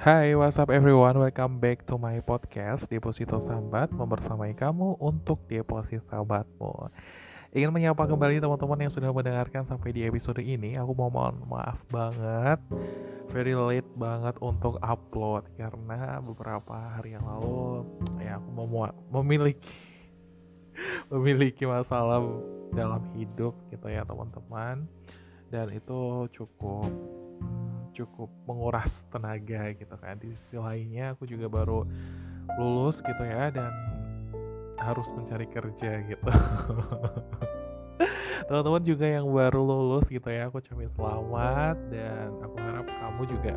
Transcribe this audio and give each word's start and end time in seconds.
Hai, 0.00 0.32
what's 0.32 0.56
up 0.56 0.72
everyone? 0.72 1.20
Welcome 1.20 1.60
back 1.60 1.84
to 1.84 2.00
my 2.00 2.24
podcast 2.24 2.88
Deposito 2.88 3.36
Sambat 3.36 3.92
Membersamai 3.92 4.56
kamu 4.56 4.96
untuk 4.96 5.44
deposit 5.44 6.00
sahabatmu 6.08 6.88
Ingin 7.52 7.68
menyapa 7.68 8.08
kembali 8.08 8.40
teman-teman 8.40 8.88
yang 8.88 8.88
sudah 8.88 9.12
mendengarkan 9.12 9.68
sampai 9.68 9.92
di 9.92 10.08
episode 10.08 10.40
ini 10.40 10.80
Aku 10.80 10.96
mau 10.96 11.12
mohon 11.12 11.44
maaf 11.44 11.84
banget. 11.92 12.56
Very 13.28 13.52
late 13.52 13.92
banget 13.92 14.40
untuk 14.40 14.80
upload 14.80 15.44
Karena 15.60 16.16
beberapa 16.24 16.96
hari 16.96 17.20
yang 17.20 17.28
lalu 17.28 17.84
Ya 18.24 18.40
aku 18.40 18.48
mau 18.56 18.88
memiliki 19.20 19.68
Memiliki 21.12 21.68
masalah 21.68 22.24
dalam 22.72 23.04
hidup 23.20 23.52
gitu 23.68 23.84
ya 23.92 24.08
teman-teman. 24.08 24.88
Dan 25.52 25.68
itu 25.76 26.24
cukup 26.32 26.88
cukup 27.92 28.30
menguras 28.46 29.04
tenaga 29.08 29.74
gitu 29.74 29.94
kan. 29.98 30.18
Di 30.18 30.32
sisi 30.32 30.56
lainnya 30.56 31.14
aku 31.14 31.26
juga 31.26 31.50
baru 31.50 31.84
lulus 32.58 33.04
gitu 33.04 33.22
ya 33.22 33.52
dan 33.52 33.70
harus 34.80 35.12
mencari 35.12 35.46
kerja 35.46 36.00
gitu. 36.08 36.24
Teman-teman 38.48 38.82
juga 38.82 39.06
yang 39.06 39.28
baru 39.28 39.60
lulus 39.60 40.08
gitu 40.08 40.26
ya 40.26 40.48
aku 40.48 40.58
ucapin 40.58 40.90
selamat 40.90 41.76
dan 41.92 42.32
aku 42.40 42.56
harap 42.58 42.86
kamu 42.88 43.22
juga 43.28 43.54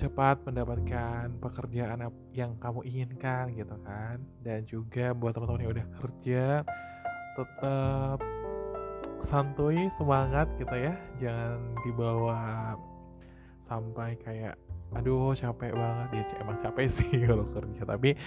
cepat 0.00 0.42
mendapatkan 0.42 1.30
pekerjaan 1.38 2.10
yang 2.34 2.58
kamu 2.58 2.80
inginkan 2.88 3.52
gitu 3.54 3.76
kan. 3.84 4.18
Dan 4.42 4.66
juga 4.66 5.14
buat 5.14 5.36
teman-teman 5.36 5.62
yang 5.62 5.72
udah 5.76 5.86
kerja 6.00 6.44
tetap 7.32 8.18
santuy 9.22 9.86
semangat 9.94 10.50
gitu 10.58 10.74
ya. 10.74 10.98
Jangan 11.22 11.60
dibawa 11.86 12.74
sampai 13.62 14.18
kayak 14.18 14.58
aduh 14.92 15.32
capek 15.32 15.72
banget. 15.72 16.08
Ya 16.12 16.24
emang 16.42 16.58
capek 16.60 16.86
sih 16.98 17.24
kalau 17.24 17.48
kerja 17.48 17.82
tapi 17.86 18.18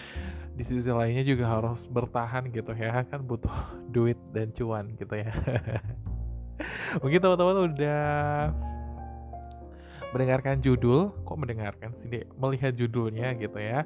di 0.56 0.64
sisi 0.64 0.90
lainnya 0.90 1.22
juga 1.22 1.46
harus 1.52 1.86
bertahan 1.86 2.50
gitu 2.50 2.72
ya 2.74 3.04
kan 3.06 3.22
butuh 3.22 3.54
duit 3.96 4.18
dan 4.34 4.50
cuan 4.56 4.96
gitu 4.98 5.14
ya. 5.14 5.30
Mungkin 7.04 7.20
teman-teman 7.20 7.68
udah 7.68 8.08
mendengarkan 10.16 10.64
judul 10.64 11.12
kok 11.28 11.36
mendengarkan 11.36 11.92
sih 11.92 12.08
deh 12.08 12.24
melihat 12.40 12.72
judulnya 12.74 13.36
gitu 13.36 13.60
ya. 13.60 13.84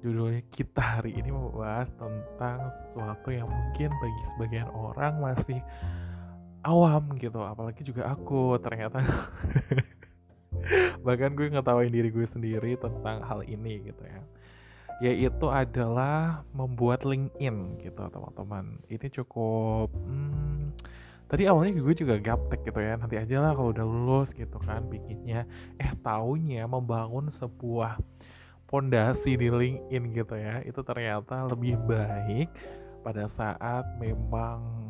Judulnya 0.00 0.40
kita 0.48 1.00
hari 1.00 1.12
ini 1.16 1.28
membahas 1.28 1.92
tentang 1.92 2.72
sesuatu 2.72 3.28
yang 3.32 3.48
mungkin 3.48 3.92
bagi 3.92 4.22
sebagian 4.32 4.68
orang 4.72 5.20
masih 5.20 5.60
awam 6.64 7.16
gitu 7.16 7.40
apalagi 7.40 7.80
juga 7.84 8.08
aku 8.12 8.60
ternyata 8.60 9.00
bahkan 11.06 11.32
gue 11.34 11.48
ngetawain 11.50 11.92
diri 11.92 12.08
gue 12.12 12.26
sendiri 12.26 12.76
tentang 12.78 13.22
hal 13.24 13.44
ini 13.44 13.90
gitu 13.90 14.02
ya. 14.04 14.20
Yaitu 15.00 15.48
adalah 15.48 16.44
membuat 16.52 17.08
LinkedIn 17.08 17.80
gitu 17.80 18.02
teman-teman. 18.12 18.78
Ini 18.88 19.06
cukup 19.20 19.88
hmm, 19.88 20.76
tadi 21.24 21.48
awalnya 21.48 21.80
gue 21.80 21.94
juga 21.96 22.20
gaptek 22.20 22.68
gitu 22.68 22.80
ya. 22.80 23.00
Nanti 23.00 23.16
aja 23.16 23.36
lah 23.40 23.56
kalau 23.56 23.72
udah 23.72 23.86
lulus 23.86 24.36
gitu 24.36 24.60
kan 24.60 24.84
bikinnya. 24.88 25.48
Eh 25.80 25.92
taunya 26.04 26.68
membangun 26.68 27.32
sebuah 27.32 27.96
pondasi 28.68 29.40
di 29.40 29.48
LinkedIn 29.48 30.04
gitu 30.12 30.34
ya. 30.36 30.60
Itu 30.68 30.84
ternyata 30.84 31.48
lebih 31.48 31.80
baik 31.88 32.52
pada 33.00 33.24
saat 33.32 33.88
memang 33.96 34.89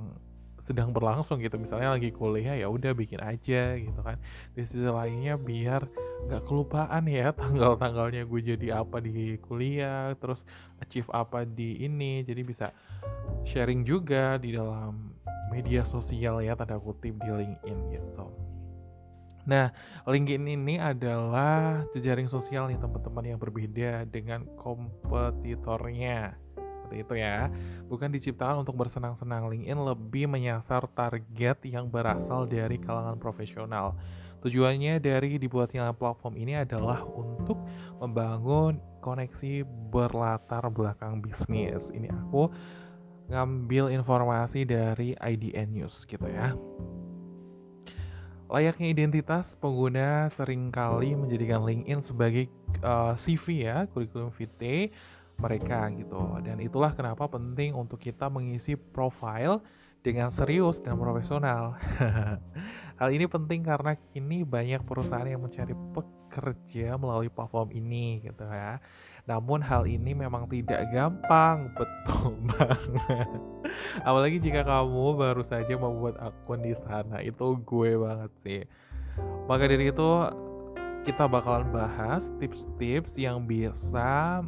sedang 0.61 0.93
berlangsung 0.93 1.41
gitu. 1.41 1.57
Misalnya 1.57 1.97
lagi 1.97 2.13
kuliah 2.13 2.55
ya 2.55 2.69
udah 2.69 2.93
bikin 2.93 3.19
aja 3.19 3.75
gitu 3.75 4.01
kan. 4.05 4.21
Di 4.55 4.63
sisi 4.63 4.87
lainnya 4.87 5.41
biar 5.41 5.89
nggak 6.29 6.45
kelupaan 6.45 7.09
ya 7.09 7.33
tanggal-tanggalnya 7.41 8.29
gue 8.29 8.41
jadi 8.55 8.85
apa 8.85 9.01
di 9.01 9.41
kuliah 9.41 10.13
terus 10.21 10.45
achieve 10.79 11.09
apa 11.11 11.49
di 11.49 11.81
ini. 11.83 12.23
Jadi 12.23 12.43
bisa 12.45 12.71
sharing 13.43 13.83
juga 13.83 14.37
di 14.37 14.55
dalam 14.55 15.17
media 15.51 15.83
sosial 15.83 16.45
ya 16.45 16.55
tanda 16.55 16.79
kutip 16.79 17.17
di 17.19 17.31
LinkedIn 17.33 17.79
gitu. 17.91 18.51
Nah, 19.49 19.73
LinkedIn 20.05 20.45
ini 20.47 20.77
adalah 20.77 21.83
jejaring 21.97 22.29
sosial 22.29 22.69
nih 22.69 22.77
teman-teman 22.77 23.35
yang 23.35 23.41
berbeda 23.41 24.05
dengan 24.07 24.45
kompetitornya 24.61 26.37
seperti 26.91 27.07
itu 27.07 27.15
ya. 27.23 27.47
Bukan 27.87 28.11
diciptakan 28.11 28.67
untuk 28.67 28.75
bersenang-senang. 28.75 29.47
LinkedIn 29.47 29.79
lebih 29.79 30.27
menyasar 30.27 30.91
target 30.91 31.63
yang 31.63 31.87
berasal 31.87 32.51
dari 32.51 32.83
kalangan 32.83 33.15
profesional. 33.15 33.95
Tujuannya 34.43 34.99
dari 34.99 35.39
dibuatnya 35.39 35.95
platform 35.95 36.35
ini 36.35 36.59
adalah 36.59 37.07
untuk 37.07 37.63
membangun 38.03 38.83
koneksi 38.99 39.63
berlatar 39.95 40.67
belakang 40.75 41.23
bisnis. 41.23 41.95
Ini 41.95 42.11
aku 42.11 42.51
ngambil 43.31 43.95
informasi 43.95 44.67
dari 44.67 45.15
IDN 45.15 45.79
News 45.79 46.03
gitu 46.11 46.27
ya. 46.27 46.59
Layaknya 48.51 48.91
identitas, 48.91 49.55
pengguna 49.55 50.27
sering 50.27 50.75
kali 50.75 51.15
menjadikan 51.15 51.63
LinkedIn 51.63 52.03
sebagai 52.03 52.51
uh, 52.83 53.15
eh, 53.15 53.23
CV 53.23 53.63
ya, 53.63 53.87
kurikulum 53.87 54.35
vitae 54.35 54.91
mereka 55.41 55.89
gitu. 55.97 56.39
Dan 56.45 56.61
itulah 56.61 56.93
kenapa 56.93 57.27
penting 57.27 57.73
untuk 57.73 57.99
kita 57.99 58.29
mengisi 58.29 58.77
profile 58.77 59.65
dengan 60.01 60.33
serius 60.33 60.81
dan 60.81 60.97
profesional. 60.97 61.77
Hal 63.01 63.09
ini 63.17 63.25
penting 63.25 63.65
karena 63.65 63.97
kini 63.97 64.45
banyak 64.45 64.85
perusahaan 64.85 65.25
yang 65.25 65.41
mencari 65.41 65.73
pekerja 65.73 67.01
melalui 67.01 67.33
platform 67.33 67.73
ini 67.73 68.21
gitu 68.21 68.45
ya. 68.45 68.77
Namun 69.25 69.65
hal 69.65 69.89
ini 69.89 70.17
memang 70.17 70.49
tidak 70.49 70.85
gampang, 70.93 71.69
betul 71.81 72.37
banget. 72.45 73.41
Apalagi 74.05 74.37
jika 74.37 74.65
kamu 74.65 75.17
baru 75.17 75.41
saja 75.45 75.77
membuat 75.77 76.21
akun 76.21 76.61
di 76.61 76.77
sana, 76.77 77.25
itu 77.25 77.57
gue 77.65 77.91
banget 78.01 78.33
sih. 78.41 78.61
Maka 79.49 79.65
dari 79.65 79.93
itu 79.93 80.11
kita 81.09 81.25
bakalan 81.25 81.69
bahas 81.73 82.29
tips-tips 82.37 83.17
yang 83.17 83.49
bisa 83.49 84.45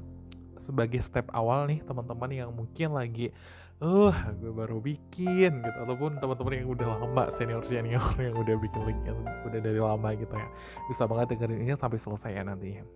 sebagai 0.63 1.03
step 1.03 1.27
awal 1.35 1.67
nih 1.67 1.83
teman-teman 1.83 2.31
yang 2.31 2.51
mungkin 2.55 2.95
lagi 2.95 3.35
uh 3.83 4.15
gue 4.39 4.53
baru 4.55 4.79
bikin 4.79 5.59
gitu. 5.59 5.79
Ataupun 5.83 6.23
teman-teman 6.23 6.53
yang 6.63 6.71
udah 6.71 6.89
lama 7.03 7.25
senior 7.35 7.67
senior 7.67 8.03
yang 8.31 8.39
udah 8.39 8.55
bikin 8.63 8.83
linknya 8.87 9.13
udah 9.43 9.59
dari 9.59 9.81
lama 9.83 10.09
gitu 10.15 10.31
ya 10.31 10.49
bisa 10.87 11.03
banget 11.11 11.35
dengerin 11.35 11.67
ini 11.67 11.75
sampai 11.75 11.99
selesai 11.99 12.31
ya 12.31 12.47
nantinya. 12.47 12.87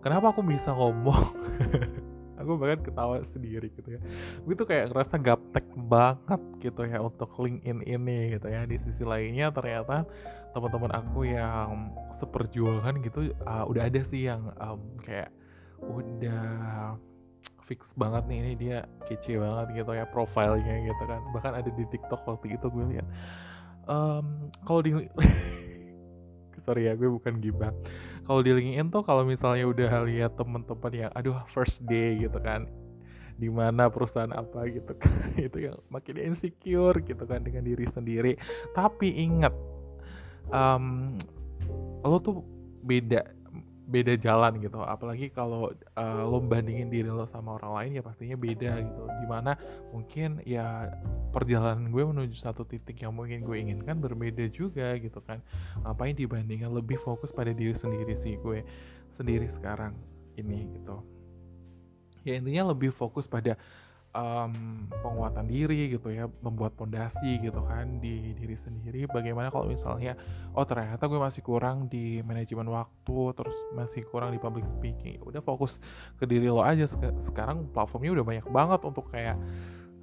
Kenapa 0.00 0.32
aku 0.32 0.40
bisa 0.40 0.72
ngomong? 0.72 1.24
Aku 2.40 2.56
bahkan 2.56 2.80
ketawa 2.80 3.20
sendiri 3.20 3.68
gitu 3.68 4.00
ya. 4.00 4.00
Gue 4.48 4.56
tuh 4.56 4.64
kayak 4.64 4.88
ngerasa 4.88 5.20
gaptek 5.20 5.68
banget 5.76 6.40
gitu 6.64 6.88
ya 6.88 7.04
untuk 7.04 7.28
LinkedIn 7.36 7.84
ini 7.84 8.32
gitu 8.32 8.48
ya. 8.48 8.64
Di 8.64 8.80
sisi 8.80 9.04
lainnya 9.04 9.52
ternyata 9.52 10.08
teman-teman 10.56 10.88
aku 10.88 11.28
yang 11.28 11.92
seperjuangan 12.16 12.96
gitu 13.04 13.36
uh, 13.44 13.68
udah 13.68 13.92
ada 13.92 14.00
sih 14.00 14.24
yang 14.24 14.56
um, 14.56 14.80
kayak 15.04 15.28
udah 15.84 16.94
fix 17.64 17.94
banget 17.94 18.26
nih 18.26 18.38
ini 18.42 18.52
dia 18.58 18.78
kece 19.06 19.38
banget 19.38 19.84
gitu 19.84 19.94
ya 19.94 20.04
profilnya 20.10 20.74
gitu 20.84 21.02
kan. 21.06 21.20
Bahkan 21.30 21.52
ada 21.54 21.70
di 21.70 21.84
TikTok 21.86 22.26
waktu 22.26 22.58
itu 22.58 22.66
gue 22.66 22.84
lihat 22.98 23.06
um, 23.86 24.50
kalau 24.66 24.80
di 24.82 24.90
sorry 26.64 26.90
ya 26.90 26.98
gue 26.98 27.08
bukan 27.08 27.38
gibah. 27.38 27.72
Kalau 28.26 28.42
di 28.44 28.50
LinkedIn 28.52 28.90
tuh 28.92 29.02
kalau 29.06 29.24
misalnya 29.24 29.64
udah 29.66 30.04
lihat 30.06 30.36
teman-teman 30.36 30.92
yang 30.92 31.12
aduh 31.14 31.40
first 31.48 31.86
day 31.86 32.20
gitu 32.20 32.36
kan. 32.42 32.68
Di 33.40 33.48
mana 33.48 33.88
perusahaan 33.88 34.30
apa 34.34 34.68
gitu 34.68 34.92
kan. 34.98 35.32
Itu 35.48 35.58
yang 35.62 35.78
makin 35.88 36.20
insecure 36.20 37.00
gitu 37.00 37.24
kan 37.24 37.40
dengan 37.40 37.64
diri 37.64 37.86
sendiri. 37.88 38.36
Tapi 38.76 39.24
ingat 39.24 39.54
um, 40.52 41.16
lo 42.04 42.18
tuh 42.20 42.44
beda 42.84 43.39
beda 43.90 44.14
jalan 44.14 44.62
gitu. 44.62 44.78
Apalagi 44.78 45.34
kalau 45.34 45.74
uh, 45.74 46.22
lo 46.22 46.38
bandingin 46.38 46.86
diri 46.86 47.10
lo 47.10 47.26
sama 47.26 47.58
orang 47.58 47.72
lain 47.82 47.90
ya 47.98 48.02
pastinya 48.06 48.38
beda 48.38 48.78
gitu. 48.78 49.02
Di 49.18 49.26
mana 49.26 49.58
mungkin 49.90 50.38
ya 50.46 50.86
perjalanan 51.34 51.90
gue 51.90 52.02
menuju 52.06 52.38
satu 52.38 52.62
titik 52.62 53.02
yang 53.02 53.12
mungkin 53.12 53.42
gue 53.42 53.56
inginkan 53.58 53.98
berbeda 53.98 54.46
juga 54.54 54.94
gitu 55.02 55.18
kan. 55.26 55.42
Ngapain 55.82 56.14
dibandingkan 56.14 56.70
lebih 56.70 57.02
fokus 57.02 57.34
pada 57.34 57.50
diri 57.50 57.74
sendiri 57.74 58.14
sih 58.14 58.38
gue 58.38 58.62
sendiri 59.10 59.50
sekarang 59.50 59.98
ini 60.38 60.70
gitu. 60.78 61.02
Ya 62.22 62.38
intinya 62.38 62.70
lebih 62.70 62.94
fokus 62.94 63.26
pada 63.26 63.58
um, 64.14 64.86
penguatan 65.02 65.46
diri 65.46 65.90
gitu 65.92 66.10
ya, 66.10 66.26
membuat 66.42 66.74
pondasi 66.78 67.38
gitu 67.42 67.62
kan 67.66 67.98
di 68.02 68.34
diri 68.34 68.56
sendiri. 68.56 69.06
Bagaimana 69.06 69.50
kalau 69.50 69.70
misalnya, 69.70 70.18
oh 70.54 70.66
ternyata 70.66 71.06
gue 71.06 71.20
masih 71.20 71.42
kurang 71.42 71.86
di 71.86 72.20
manajemen 72.22 72.68
waktu, 72.70 73.18
terus 73.34 73.56
masih 73.74 74.02
kurang 74.08 74.34
di 74.34 74.38
public 74.42 74.66
speaking. 74.66 75.18
Ya 75.18 75.22
udah 75.22 75.42
fokus 75.42 75.78
ke 76.18 76.24
diri 76.26 76.50
lo 76.50 76.62
aja. 76.62 76.86
Sekarang 77.18 77.70
platformnya 77.70 78.20
udah 78.20 78.26
banyak 78.26 78.46
banget 78.50 78.80
untuk 78.86 79.06
kayak 79.10 79.36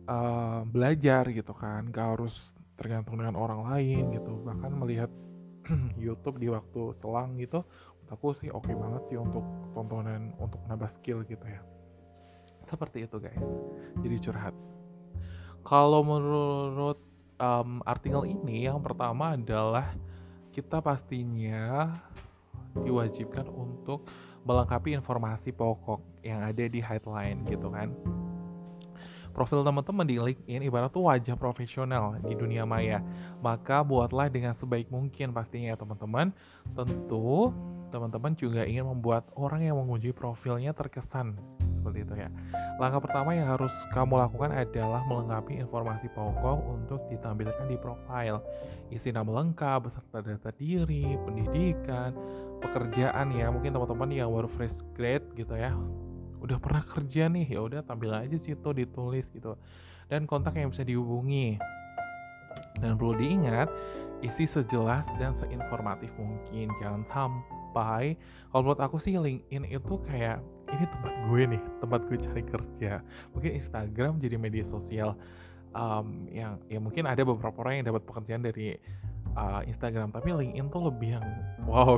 uh, 0.07 0.63
belajar 0.67 1.27
gitu 1.31 1.53
kan, 1.55 1.87
gak 1.91 2.17
harus 2.17 2.55
tergantung 2.77 3.19
dengan 3.19 3.35
orang 3.35 3.67
lain 3.67 4.15
gitu. 4.15 4.39
Bahkan 4.43 4.71
melihat 4.75 5.11
YouTube 5.99 6.39
di 6.39 6.47
waktu 6.47 6.95
selang 6.95 7.35
gitu 7.39 7.63
aku 8.07 8.31
sih 8.31 8.47
oke 8.47 8.71
okay 8.71 8.75
banget 8.75 9.03
sih 9.11 9.17
untuk 9.19 9.43
tontonan 9.75 10.31
untuk 10.39 10.63
nambah 10.71 10.87
skill 10.87 11.27
gitu 11.27 11.43
ya 11.43 11.59
seperti 12.67 13.07
itu 13.07 13.17
guys 13.17 13.63
jadi 14.03 14.15
curhat 14.19 14.55
kalau 15.63 16.03
menurut 16.03 16.99
um, 17.39 17.81
artikel 17.83 18.27
ini 18.27 18.67
yang 18.67 18.79
pertama 18.83 19.35
adalah 19.35 19.95
kita 20.51 20.83
pastinya 20.83 21.95
diwajibkan 22.77 23.49
untuk 23.49 24.05
melengkapi 24.45 24.95
informasi 24.95 25.51
pokok 25.51 26.23
yang 26.23 26.45
ada 26.45 26.65
di 26.69 26.79
headline 26.79 27.43
gitu 27.49 27.67
kan 27.73 27.91
profil 29.37 29.61
teman-teman 29.61 30.01
di 30.09 30.17
LinkedIn 30.17 30.65
ibarat 30.65 30.89
tuh 30.89 31.05
wajah 31.05 31.37
profesional 31.37 32.17
di 32.25 32.33
dunia 32.33 32.65
maya. 32.65 33.05
Maka 33.37 33.85
buatlah 33.85 34.33
dengan 34.33 34.57
sebaik 34.57 34.89
mungkin 34.89 35.29
pastinya 35.29 35.69
ya 35.69 35.77
teman-teman. 35.77 36.33
Tentu 36.73 37.53
teman-teman 37.93 38.33
juga 38.33 38.65
ingin 38.65 38.89
membuat 38.89 39.29
orang 39.37 39.61
yang 39.61 39.77
mengunjungi 39.77 40.17
profilnya 40.17 40.73
terkesan 40.73 41.37
seperti 41.87 42.03
itu 42.03 42.13
ya. 42.19 42.29
Langkah 42.75 42.99
pertama 42.99 43.31
yang 43.31 43.47
harus 43.47 43.71
kamu 43.95 44.19
lakukan 44.19 44.51
adalah 44.51 45.07
melengkapi 45.07 45.63
informasi 45.63 46.11
pokok 46.11 46.59
untuk 46.67 46.99
ditampilkan 47.07 47.63
di 47.71 47.79
profil. 47.79 48.43
Isi 48.91 49.15
nama 49.15 49.39
lengkap, 49.39 49.87
beserta 49.87 50.19
data 50.19 50.51
diri, 50.51 51.15
pendidikan, 51.23 52.11
pekerjaan 52.59 53.31
ya. 53.31 53.47
Mungkin 53.47 53.71
teman-teman 53.71 54.11
yang 54.11 54.35
baru 54.35 54.51
fresh 54.51 54.83
grade 54.91 55.31
gitu 55.39 55.55
ya, 55.55 55.71
udah 56.41 56.57
pernah 56.61 56.83
kerja 56.85 57.27
nih 57.27 57.57
ya 57.57 57.59
udah 57.65 57.81
tampil 57.81 58.13
aja 58.13 58.37
situ 58.37 58.69
ditulis 58.73 59.27
gitu 59.33 59.57
dan 60.07 60.29
kontak 60.29 60.55
yang 60.55 60.69
bisa 60.69 60.85
dihubungi 60.85 61.57
dan 62.77 62.97
perlu 62.97 63.17
diingat 63.17 63.69
isi 64.21 64.49
sejelas 64.49 65.09
dan 65.21 65.33
seinformatif 65.33 66.09
mungkin 66.17 66.73
jangan 66.81 67.03
sampai 67.05 68.17
kalau 68.49 68.61
menurut 68.65 68.81
aku 68.81 68.97
sih 68.97 69.17
LinkedIn 69.17 69.69
itu 69.69 69.93
kayak 70.05 70.41
ini 70.67 70.85
tempat 70.87 71.13
gue 71.27 71.41
nih 71.55 71.61
tempat 71.79 72.01
gue 72.07 72.17
cari 72.19 72.43
kerja. 72.43 72.91
Mungkin 73.31 73.51
Instagram 73.57 74.19
jadi 74.19 74.35
media 74.35 74.65
sosial 74.67 75.15
um, 75.73 76.27
yang 76.31 76.59
ya 76.67 76.79
mungkin 76.81 77.07
ada 77.07 77.21
beberapa 77.23 77.55
orang 77.63 77.81
yang 77.81 77.95
dapat 77.95 78.03
pekerjaan 78.07 78.43
dari 78.43 78.75
uh, 79.37 79.61
Instagram 79.63 80.11
tapi 80.11 80.33
LinkedIn 80.33 80.67
tuh 80.69 80.81
lebih 80.91 81.19
yang 81.19 81.25
wow. 81.65 81.95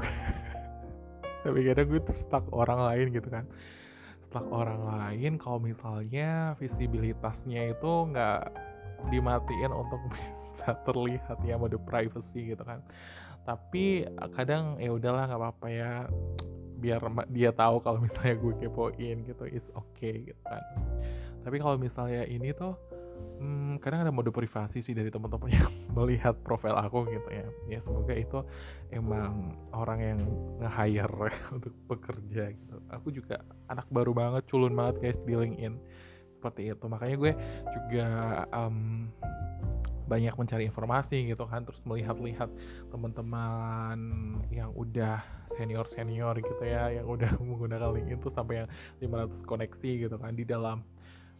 Sampai 1.42 1.64
kadang 1.64 1.88
gue 1.88 2.02
tuh 2.04 2.18
stuck 2.18 2.46
orang 2.52 2.80
lain 2.84 3.16
gitu 3.16 3.30
kan. 3.32 3.48
Stuck 4.28 4.46
orang 4.52 4.84
lain 4.84 5.40
kalau 5.40 5.58
misalnya 5.58 6.54
visibilitasnya 6.60 7.74
itu 7.74 7.92
nggak 8.12 8.42
dimatiin 9.08 9.72
untuk 9.72 10.04
bisa 10.14 10.76
terlihat 10.84 11.40
ya 11.48 11.56
mode 11.56 11.80
privacy 11.88 12.52
gitu 12.52 12.62
kan. 12.62 12.84
Tapi 13.48 14.06
kadang 14.36 14.78
ya 14.78 14.92
udahlah 14.94 15.32
nggak 15.32 15.40
apa-apa 15.40 15.68
ya 15.72 15.94
biar 16.80 17.04
dia 17.30 17.52
tahu 17.52 17.84
kalau 17.84 18.00
misalnya 18.00 18.40
gue 18.40 18.54
kepoin 18.64 19.18
gitu 19.28 19.44
is 19.46 19.68
okay 19.76 20.32
gitu 20.32 20.42
kan. 20.48 20.64
Tapi 21.44 21.56
kalau 21.60 21.76
misalnya 21.76 22.24
ini 22.28 22.52
tuh 22.56 22.76
hmm, 23.40 23.80
kadang 23.84 24.08
ada 24.08 24.12
mode 24.12 24.32
privasi 24.32 24.84
sih 24.84 24.96
dari 24.96 25.12
teman-teman 25.12 25.52
yang 25.52 25.72
melihat 25.98 26.36
profil 26.44 26.76
aku 26.76 27.08
gitu 27.12 27.30
ya. 27.32 27.48
Ya 27.68 27.80
semoga 27.84 28.14
itu 28.16 28.40
emang 28.92 29.56
orang 29.76 30.00
yang 30.00 30.20
nge-hire 30.60 31.32
untuk 31.56 31.74
bekerja 31.88 32.56
gitu. 32.56 32.76
Aku 32.92 33.12
juga 33.12 33.44
anak 33.72 33.88
baru 33.92 34.12
banget 34.16 34.48
culun 34.48 34.76
banget 34.76 34.96
guys 35.04 35.20
di 35.24 35.36
LinkedIn. 35.36 35.76
Seperti 36.40 36.72
itu. 36.72 36.86
Makanya 36.88 37.16
gue 37.20 37.32
juga 37.76 38.08
um, 38.56 39.12
banyak 40.10 40.34
mencari 40.34 40.66
informasi 40.66 41.30
gitu 41.30 41.46
kan 41.46 41.62
terus 41.62 41.86
melihat-lihat 41.86 42.50
teman-teman 42.90 43.98
yang 44.50 44.74
udah 44.74 45.22
senior-senior 45.46 46.42
gitu 46.42 46.64
ya 46.66 46.90
yang 46.90 47.06
udah 47.06 47.30
menggunakan 47.46 47.94
LinkedIn 47.94 48.18
tuh 48.18 48.34
sampai 48.34 48.66
yang 48.66 48.70
500 49.06 49.46
koneksi 49.46 49.92
gitu 50.10 50.16
kan 50.18 50.34
di 50.34 50.44
dalam 50.44 50.82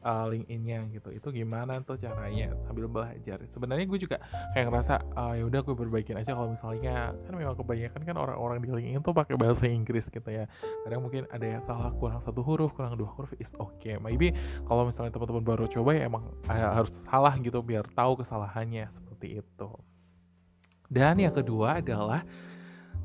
uh, 0.04 0.26
LinkedIn-nya 0.28 0.88
gitu. 0.94 1.10
Itu 1.12 1.28
gimana 1.32 1.80
tuh 1.84 2.00
caranya 2.00 2.56
sambil 2.68 2.88
belajar? 2.88 3.42
Sebenarnya 3.48 3.86
gue 3.88 4.00
juga 4.00 4.18
kayak 4.56 4.66
ngerasa 4.72 4.94
uh, 5.16 5.34
ya 5.36 5.44
udah 5.48 5.62
gue 5.64 5.76
perbaikin 5.76 6.18
aja 6.20 6.36
kalau 6.36 6.52
misalnya. 6.52 7.14
Kan 7.28 7.34
memang 7.36 7.56
kebanyakan 7.56 8.02
kan 8.04 8.16
orang-orang 8.16 8.58
di 8.64 8.70
LinkedIn 8.70 9.02
tuh 9.04 9.16
pakai 9.16 9.36
bahasa 9.36 9.68
Inggris 9.68 10.08
gitu 10.12 10.30
ya. 10.30 10.46
Kadang 10.88 11.02
mungkin 11.06 11.28
ada 11.30 11.46
yang 11.46 11.62
salah 11.64 11.92
kurang 11.96 12.24
satu 12.24 12.44
huruf 12.44 12.76
kurang 12.76 12.96
dua 13.00 13.10
huruf 13.16 13.32
is 13.40 13.52
okay. 13.60 14.00
Maybe 14.00 14.36
kalau 14.68 14.88
misalnya 14.88 15.16
teman-teman 15.16 15.44
baru 15.44 15.66
coba 15.68 15.96
ya 15.96 16.08
emang 16.08 16.28
uh, 16.48 16.72
harus 16.76 16.92
salah 17.04 17.36
gitu 17.40 17.60
biar 17.64 17.88
tahu 17.96 18.20
kesalahannya 18.20 18.88
seperti 18.92 19.42
itu. 19.44 19.70
Dan 20.90 21.22
yang 21.22 21.36
kedua 21.36 21.86
adalah 21.86 22.26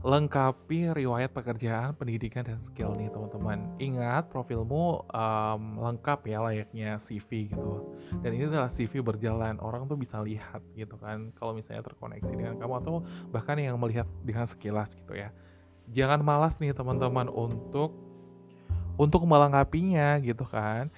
lengkapi 0.04 0.92
riwayat 0.92 1.32
pekerjaan, 1.32 1.96
pendidikan, 1.96 2.44
dan 2.44 2.60
skill 2.60 2.92
nih 2.92 3.08
teman-teman. 3.08 3.72
Ingat 3.80 4.28
profilmu 4.28 5.00
um, 5.08 5.62
lengkap 5.80 6.28
ya 6.28 6.44
layaknya 6.44 7.00
CV 7.00 7.48
gitu. 7.48 7.96
Dan 8.20 8.36
ini 8.36 8.44
adalah 8.44 8.68
CV 8.68 9.00
berjalan, 9.00 9.56
orang 9.64 9.88
tuh 9.88 9.96
bisa 9.96 10.20
lihat 10.20 10.60
gitu 10.76 11.00
kan. 11.00 11.32
Kalau 11.40 11.56
misalnya 11.56 11.80
terkoneksi 11.88 12.36
dengan 12.36 12.60
kamu 12.60 12.84
atau 12.84 13.00
bahkan 13.32 13.56
yang 13.56 13.80
melihat 13.80 14.04
dengan 14.20 14.44
sekilas 14.44 14.92
gitu 14.92 15.16
ya. 15.16 15.32
Jangan 15.88 16.20
malas 16.20 16.60
nih 16.60 16.76
teman-teman 16.76 17.32
untuk 17.32 17.96
untuk 19.00 19.26
melengkapinya 19.26 20.22
gitu 20.22 20.46
kan 20.46 20.92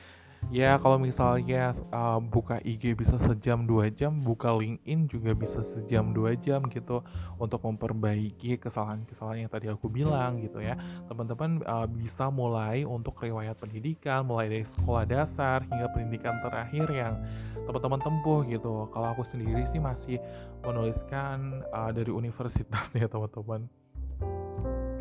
ya 0.54 0.78
kalau 0.78 0.96
misalnya 1.02 1.74
uh, 1.90 2.22
buka 2.22 2.62
IG 2.62 2.94
bisa 2.94 3.18
sejam 3.18 3.66
dua 3.66 3.90
jam 3.90 4.14
buka 4.22 4.54
LinkedIn 4.54 5.10
juga 5.10 5.34
bisa 5.34 5.60
sejam 5.66 6.14
dua 6.14 6.38
jam 6.38 6.62
gitu 6.70 7.02
untuk 7.36 7.66
memperbaiki 7.66 8.54
kesalahan-kesalahan 8.62 9.46
yang 9.46 9.52
tadi 9.52 9.66
aku 9.66 9.90
bilang 9.90 10.38
gitu 10.38 10.62
ya. 10.62 10.78
Teman-teman 11.10 11.66
uh, 11.66 11.86
bisa 11.90 12.30
mulai 12.30 12.86
untuk 12.86 13.18
riwayat 13.18 13.58
pendidikan 13.58 14.22
mulai 14.22 14.46
dari 14.46 14.66
sekolah 14.66 15.02
dasar 15.02 15.66
hingga 15.66 15.90
pendidikan 15.90 16.38
terakhir 16.42 16.86
yang 16.94 17.18
teman-teman 17.66 18.00
tempuh 18.00 18.46
gitu. 18.46 18.86
Kalau 18.94 19.08
aku 19.12 19.26
sendiri 19.26 19.66
sih 19.66 19.82
masih 19.82 20.22
menuliskan 20.62 21.66
uh, 21.74 21.90
dari 21.90 22.14
universitasnya 22.14 23.10
teman-teman. 23.12 23.66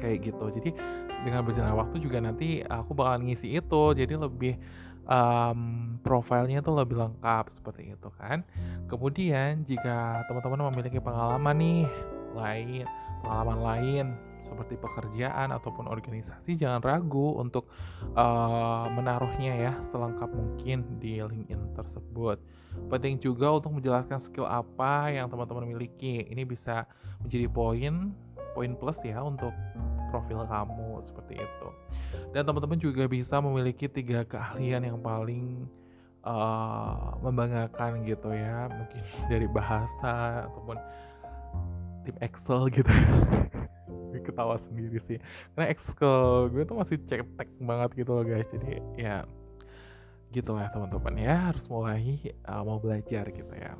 Kayak 0.02 0.34
gitu. 0.34 0.46
Jadi 0.62 0.70
dengan 1.26 1.42
berjalan 1.42 1.74
waktu 1.74 1.98
juga 1.98 2.22
nanti 2.22 2.62
aku 2.66 2.94
bakal 2.94 3.22
ngisi 3.22 3.58
itu. 3.58 3.84
Jadi 3.98 4.14
lebih 4.14 4.54
um, 5.10 5.96
profilnya 6.02 6.62
tuh 6.62 6.78
lebih 6.78 6.98
lengkap 7.00 7.50
seperti 7.50 7.94
itu 7.94 8.10
kan. 8.18 8.46
Kemudian 8.90 9.66
jika 9.66 10.26
teman-teman 10.30 10.70
memiliki 10.74 11.02
pengalaman 11.02 11.56
nih 11.58 11.82
lain, 12.36 12.86
pengalaman 13.24 13.60
lain 13.64 14.06
seperti 14.46 14.78
pekerjaan 14.78 15.50
ataupun 15.50 15.90
organisasi, 15.90 16.54
jangan 16.54 16.78
ragu 16.86 17.42
untuk 17.42 17.66
uh, 18.14 18.86
menaruhnya 18.94 19.58
ya 19.58 19.74
selengkap 19.82 20.30
mungkin 20.30 20.86
di 21.02 21.18
LinkedIn 21.18 21.74
tersebut. 21.74 22.38
Penting 22.92 23.18
juga 23.18 23.50
untuk 23.58 23.74
menjelaskan 23.74 24.22
skill 24.22 24.46
apa 24.46 25.10
yang 25.10 25.32
teman-teman 25.34 25.66
miliki. 25.66 26.30
Ini 26.30 26.46
bisa 26.46 26.86
menjadi 27.26 27.50
poin 27.50 28.14
poin 28.54 28.72
plus 28.78 29.04
ya 29.04 29.20
untuk 29.20 29.52
profil 30.16 30.48
kamu 30.48 31.04
seperti 31.04 31.44
itu. 31.44 31.68
Dan 32.32 32.48
teman-teman 32.48 32.80
juga 32.80 33.04
bisa 33.12 33.44
memiliki 33.44 33.92
tiga 33.92 34.24
keahlian 34.24 34.88
yang 34.88 35.00
paling 35.04 35.68
uh, 36.24 37.20
membanggakan 37.20 38.08
gitu 38.08 38.32
ya, 38.32 38.72
mungkin 38.72 39.04
dari 39.32 39.48
bahasa 39.52 40.48
ataupun 40.48 40.80
tim 42.08 42.16
Excel 42.24 42.72
gitu. 42.72 42.88
ketawa 44.26 44.56
sendiri 44.56 44.96
sih. 44.98 45.20
Karena 45.54 45.70
Excel 45.70 46.50
gue 46.50 46.64
tuh 46.64 46.80
masih 46.80 46.98
cetek 47.04 47.52
banget 47.60 47.90
gitu 48.00 48.16
loh 48.16 48.24
guys. 48.24 48.48
Jadi 48.48 48.80
ya 48.96 49.28
gitu 50.32 50.56
ya 50.56 50.72
teman-teman 50.72 51.14
ya. 51.20 51.36
Harus 51.52 51.68
mulai 51.68 52.34
uh, 52.48 52.64
mau 52.64 52.80
belajar 52.80 53.28
gitu 53.30 53.54
ya 53.54 53.76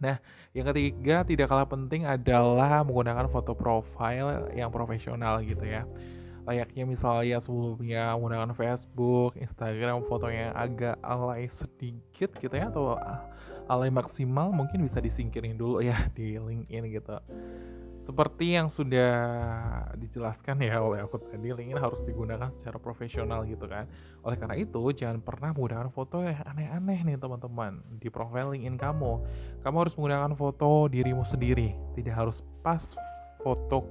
Nah, 0.00 0.16
yang 0.56 0.66
ketiga 0.72 1.22
tidak 1.22 1.52
kalah 1.52 1.68
penting 1.68 2.08
adalah 2.08 2.80
menggunakan 2.80 3.28
foto 3.28 3.52
profile 3.52 4.48
yang 4.56 4.72
profesional 4.72 5.44
gitu 5.44 5.62
ya. 5.62 5.84
Layaknya 6.48 6.88
misalnya 6.88 7.36
sebelumnya 7.38 8.16
menggunakan 8.16 8.56
Facebook, 8.56 9.36
Instagram, 9.36 10.02
foto 10.08 10.32
yang 10.32 10.56
agak 10.56 10.96
alay 11.04 11.46
sedikit 11.52 12.32
gitu 12.40 12.54
ya 12.56 12.72
atau 12.72 12.96
alay 13.68 13.92
maksimal 13.92 14.48
mungkin 14.50 14.82
bisa 14.82 14.98
disingkirin 15.04 15.60
dulu 15.60 15.84
ya 15.84 16.08
di 16.16 16.40
LinkedIn 16.40 16.90
gitu. 16.96 17.20
Seperti 18.00 18.56
yang 18.56 18.72
sudah 18.72 19.12
dijelaskan 19.92 20.64
ya 20.64 20.80
oleh 20.80 21.04
aku 21.04 21.20
tadi, 21.20 21.52
LinkedIn 21.52 21.76
harus 21.76 22.00
digunakan 22.00 22.48
secara 22.48 22.80
profesional 22.80 23.44
gitu 23.44 23.68
kan. 23.68 23.84
Oleh 24.24 24.40
karena 24.40 24.56
itu, 24.56 24.80
jangan 24.96 25.20
pernah 25.20 25.52
menggunakan 25.52 25.92
foto 25.92 26.24
yang 26.24 26.40
aneh-aneh 26.48 27.04
nih 27.04 27.20
teman-teman 27.20 27.84
di 28.00 28.08
profile 28.08 28.56
LinkedIn 28.56 28.80
kamu. 28.80 29.12
Kamu 29.60 29.76
harus 29.76 29.92
menggunakan 30.00 30.32
foto 30.32 30.88
dirimu 30.88 31.28
sendiri, 31.28 31.76
tidak 31.92 32.24
harus 32.24 32.40
pas 32.64 32.96
foto 33.44 33.84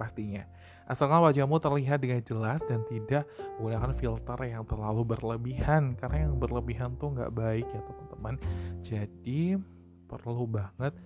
pastinya. 0.00 0.48
Asalkan 0.88 1.20
wajahmu 1.20 1.60
terlihat 1.60 2.00
dengan 2.00 2.24
jelas 2.24 2.64
dan 2.64 2.80
tidak 2.88 3.28
menggunakan 3.60 3.92
filter 3.92 4.38
yang 4.48 4.64
terlalu 4.64 5.04
berlebihan, 5.04 5.92
karena 6.00 6.24
yang 6.24 6.40
berlebihan 6.40 6.96
tuh 6.96 7.12
nggak 7.12 7.36
baik 7.36 7.68
ya 7.68 7.80
teman-teman. 7.84 8.34
Jadi 8.80 9.60
perlu 10.08 10.48
banget 10.48 10.96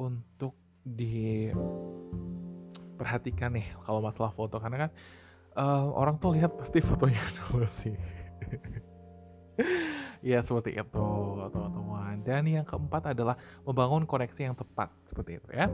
untuk 0.00 0.56
di 0.96 1.52
perhatikan 2.98 3.54
nih 3.54 3.68
kalau 3.86 4.02
masalah 4.02 4.34
foto 4.34 4.58
karena 4.58 4.88
kan 4.88 4.90
uh, 5.54 5.86
orang 5.94 6.18
tuh 6.18 6.34
lihat 6.34 6.54
pasti 6.58 6.82
fotonya 6.88 7.20
dulu 7.38 7.66
sih. 7.66 7.94
ya 10.22 10.42
seperti 10.42 10.78
itu 10.78 11.06
teman-teman. 11.50 12.22
Dan 12.26 12.46
yang 12.46 12.66
keempat 12.66 13.14
adalah 13.14 13.38
membangun 13.62 14.06
koneksi 14.06 14.50
yang 14.50 14.56
tepat 14.58 14.90
seperti 15.06 15.38
itu 15.38 15.48
ya. 15.54 15.70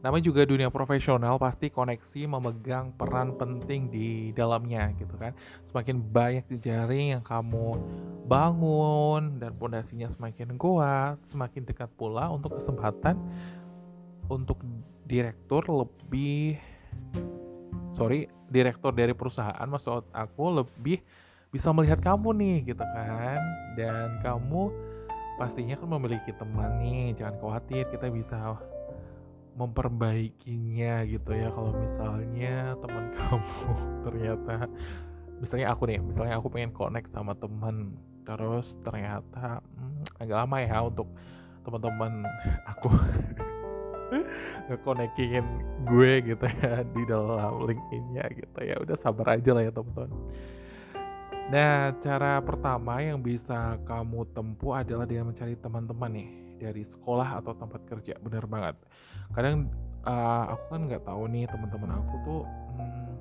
Namanya 0.00 0.24
juga 0.28 0.42
dunia 0.46 0.68
profesional 0.68 1.36
pasti 1.36 1.72
koneksi 1.72 2.26
memegang 2.26 2.94
peran 2.94 3.34
penting 3.34 3.88
di 3.90 4.30
dalamnya 4.32 4.92
gitu 4.98 5.14
kan. 5.16 5.32
Semakin 5.66 5.98
banyak 6.00 6.44
jejaring 6.56 7.18
yang 7.18 7.24
kamu 7.24 7.78
bangun 8.26 9.38
dan 9.38 9.54
pondasinya 9.54 10.10
semakin 10.10 10.58
kuat, 10.58 11.22
semakin 11.26 11.62
dekat 11.62 11.90
pula 11.94 12.30
untuk 12.30 12.58
kesempatan 12.58 13.18
untuk 14.26 14.58
direktur 15.06 15.62
lebih 15.70 16.58
sorry 17.94 18.26
direktur 18.50 18.92
dari 18.92 19.14
perusahaan 19.14 19.64
maksud 19.64 20.10
aku 20.10 20.44
lebih 20.62 21.00
bisa 21.54 21.70
melihat 21.72 22.02
kamu 22.02 22.36
nih 22.36 22.56
gitu 22.74 22.84
kan 22.84 23.40
dan 23.78 24.18
kamu 24.20 24.68
pastinya 25.40 25.78
kan 25.78 25.88
memiliki 25.88 26.34
teman 26.36 26.76
nih 26.82 27.16
jangan 27.16 27.38
khawatir 27.40 27.86
kita 27.88 28.10
bisa 28.12 28.58
memperbaikinya 29.56 31.02
gitu 31.08 31.30
ya. 31.32 31.48
Kalau 31.48 31.72
misalnya 31.74 32.76
teman 32.78 33.04
kamu 33.16 33.72
ternyata 34.04 34.54
misalnya 35.40 35.68
aku 35.72 35.82
nih 35.88 36.00
misalnya 36.00 36.34
aku 36.40 36.48
pengen 36.48 36.72
connect 36.72 37.12
sama 37.12 37.36
teman 37.36 37.96
terus 38.24 38.80
ternyata 38.80 39.60
hmm, 39.60 40.20
agak 40.20 40.36
lama 40.44 40.56
ya 40.60 40.78
untuk 40.84 41.08
teman-teman 41.64 42.24
aku 42.68 42.88
ngekonekin 44.70 45.44
gue 45.86 46.12
gitu 46.22 46.46
ya 46.62 46.82
di 46.94 47.02
dalam 47.08 47.52
LinkedIn-nya 47.64 48.24
gitu 48.36 48.58
ya. 48.62 48.76
Udah 48.78 48.96
sabar 48.98 49.38
aja 49.38 49.50
lah 49.56 49.62
ya 49.66 49.72
teman-teman. 49.72 50.12
Nah, 51.46 51.94
cara 52.02 52.42
pertama 52.42 52.98
yang 52.98 53.22
bisa 53.22 53.78
kamu 53.86 54.26
tempuh 54.34 54.82
adalah 54.82 55.06
dengan 55.06 55.30
mencari 55.30 55.54
teman-teman 55.54 56.10
nih 56.10 56.45
dari 56.56 56.82
sekolah 56.82 57.40
atau 57.40 57.52
tempat 57.54 57.84
kerja. 57.84 58.16
Bener 58.20 58.44
banget. 58.48 58.76
Kadang 59.32 59.70
uh, 60.04 60.56
aku 60.56 60.64
kan 60.76 60.80
nggak 60.88 61.02
tahu 61.04 61.22
nih 61.30 61.44
teman-teman 61.48 61.90
aku 62.00 62.14
tuh 62.24 62.40
hmm, 62.46 63.12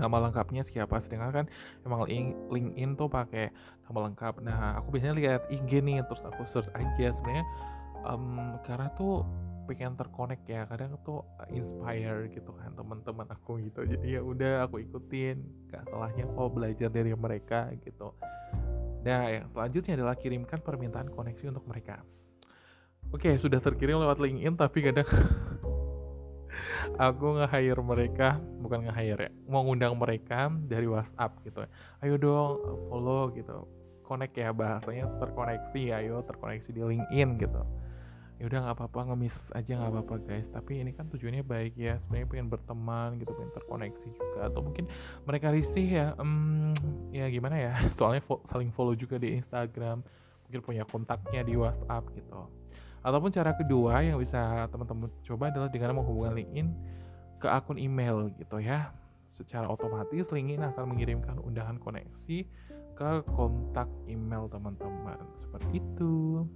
nama 0.00 0.16
lengkapnya 0.28 0.62
siapa. 0.64 0.98
Sedangkan 0.98 1.44
kan 1.44 1.46
emang 1.84 2.08
LinkedIn 2.52 2.96
tuh 2.96 3.08
pakai 3.10 3.52
nama 3.88 4.08
lengkap. 4.10 4.34
Nah, 4.44 4.78
aku 4.80 4.94
biasanya 4.94 5.14
lihat 5.16 5.42
IG 5.48 5.80
nih, 5.80 6.04
terus 6.06 6.22
aku 6.24 6.44
search 6.44 6.70
aja. 6.76 7.12
Sebenarnya 7.12 7.44
um, 8.06 8.56
karena 8.64 8.88
tuh 8.94 9.26
pengen 9.68 10.00
terkonek 10.00 10.40
ya 10.48 10.64
kadang 10.64 10.96
tuh 11.04 11.20
inspire 11.52 12.32
gitu 12.32 12.56
kan 12.56 12.72
teman-teman 12.72 13.28
aku 13.28 13.60
gitu 13.60 13.84
jadi 13.84 14.16
ya 14.16 14.20
udah 14.24 14.64
aku 14.64 14.80
ikutin 14.80 15.44
gak 15.68 15.84
salahnya 15.92 16.24
kok 16.24 16.48
belajar 16.56 16.88
dari 16.88 17.12
mereka 17.12 17.68
gitu 17.84 18.16
nah 19.02 19.30
yang 19.30 19.46
selanjutnya 19.46 19.98
adalah 19.98 20.14
kirimkan 20.18 20.62
permintaan 20.62 21.10
koneksi 21.12 21.54
untuk 21.54 21.64
mereka. 21.66 22.02
Oke 23.08 23.32
sudah 23.40 23.56
terkirim 23.62 23.96
lewat 23.96 24.20
LinkedIn 24.20 24.54
tapi 24.58 24.84
kadang 24.84 25.08
aku 26.96 27.40
nge-hire 27.40 27.80
mereka 27.80 28.28
bukan 28.60 28.88
nge-hire 28.88 29.28
ya 29.28 29.30
mau 29.46 29.64
ngundang 29.64 29.94
mereka 29.96 30.52
dari 30.66 30.84
WhatsApp 30.84 31.40
gitu. 31.44 31.64
Ayo 32.04 32.14
dong 32.20 32.58
follow 32.88 33.32
gitu. 33.32 33.64
Connect 34.04 34.34
ya 34.36 34.52
bahasanya 34.56 35.04
terkoneksi 35.20 35.82
ayo 36.00 36.24
terkoneksi 36.24 36.70
di 36.72 36.80
LinkedIn 36.80 37.28
gitu. 37.40 37.62
Ya 38.38 38.46
udah 38.46 38.58
nggak 38.70 38.76
apa-apa 38.78 39.00
ngemis 39.12 39.50
aja 39.50 39.72
nggak 39.76 39.92
apa-apa 39.92 40.14
guys. 40.22 40.48
Tapi 40.48 40.80
ini 40.80 40.94
kan 40.94 41.10
tujuannya 41.10 41.42
baik 41.42 41.74
ya 41.74 41.98
sebenarnya 41.98 42.28
pengen 42.30 42.48
berteman 42.48 43.18
gitu 43.18 43.34
pengen 43.34 43.52
terkoneksi 43.52 44.08
juga 44.14 44.40
atau 44.46 44.60
mungkin 44.62 44.86
mereka 45.26 45.50
risih 45.50 45.88
ya 45.88 46.06
um, 46.16 46.47
ya 47.18 47.26
gimana 47.28 47.56
ya 47.58 47.72
soalnya 47.96 48.22
fo 48.22 48.40
saling 48.46 48.70
follow 48.70 48.94
juga 48.94 49.18
di 49.18 49.34
Instagram 49.34 50.02
mungkin 50.48 50.60
punya 50.64 50.84
kontaknya 50.88 51.44
di 51.44 51.52
WhatsApp 51.60 52.08
gitu. 52.16 52.48
Ataupun 53.04 53.28
cara 53.28 53.52
kedua 53.52 54.00
yang 54.00 54.16
bisa 54.16 54.64
teman-teman 54.72 55.12
coba 55.22 55.52
adalah 55.52 55.68
dengan 55.68 56.00
menghubungkan 56.00 56.34
LinkedIn 56.40 56.68
ke 57.36 57.46
akun 57.46 57.76
email 57.76 58.32
gitu 58.32 58.56
ya. 58.58 58.90
Secara 59.28 59.68
otomatis 59.68 60.32
LinkedIn 60.32 60.64
akan 60.72 60.84
mengirimkan 60.96 61.36
undangan 61.44 61.76
koneksi 61.76 62.48
ke 62.96 63.10
kontak 63.36 63.86
email 64.08 64.48
teman-teman. 64.48 65.20
Seperti 65.36 65.84
itu. 65.84 66.48